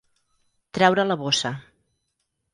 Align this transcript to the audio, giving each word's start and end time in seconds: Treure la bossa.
Treure 0.77 1.05
la 1.11 1.19
bossa. 1.25 1.53